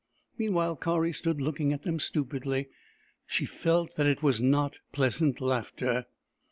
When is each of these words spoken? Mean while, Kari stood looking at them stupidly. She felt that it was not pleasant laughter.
Mean 0.35 0.53
while, 0.55 0.75
Kari 0.75 1.13
stood 1.13 1.39
looking 1.39 1.71
at 1.71 1.83
them 1.83 1.99
stupidly. 1.99 2.69
She 3.27 3.45
felt 3.45 3.97
that 3.97 4.07
it 4.07 4.23
was 4.23 4.41
not 4.41 4.79
pleasant 4.91 5.39
laughter. 5.39 6.07